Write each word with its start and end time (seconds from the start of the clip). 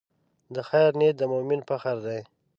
د 0.53 0.55
خیر 0.69 0.89
نیت 0.99 1.15
د 1.19 1.23
مؤمن 1.33 1.59
فخر 1.69 1.97
دی. 2.05 2.19